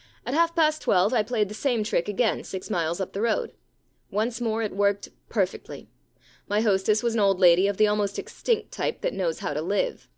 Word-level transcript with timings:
* 0.00 0.24
At 0.24 0.34
half 0.34 0.54
past 0.54 0.82
twelve 0.82 1.12
I 1.12 1.24
played 1.24 1.48
the 1.48 1.52
same 1.52 1.82
trick 1.82 2.08
again 2.08 2.44
six 2.44 2.70
miles 2.70 3.00
up 3.00 3.12
the 3.12 3.20
road. 3.22 3.54
Once 4.08 4.40
more 4.40 4.62
it 4.62 4.70
worked 4.76 5.08
perfectly. 5.28 5.88
My 6.48 6.60
hostess 6.60 7.02
was 7.02 7.14
an 7.14 7.20
old 7.20 7.40
lady 7.40 7.66
of 7.66 7.76
the 7.76 7.88
almost 7.88 8.16
extinct 8.16 8.70
type 8.70 9.00
that 9.00 9.14
knows 9.14 9.40
how 9.40 9.52
to 9.52 9.60
live. 9.62 10.08